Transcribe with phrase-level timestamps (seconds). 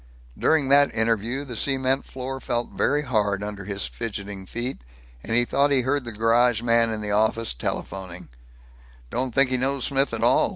[0.35, 4.81] During that interview the cement floor felt very hard under his fidgeting feet,
[5.21, 8.27] and he thought he heard the garage man in the office telephoning,
[9.11, 10.49] "Don't think he knows Smith at all.